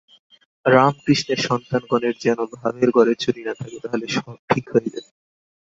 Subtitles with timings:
[0.65, 5.11] রামকৃষ্ণের সন্তানগণের যেন ভাবের ঘরে চুরি না থাকে, তাহলে সব ঠিক হয়ে যাবে।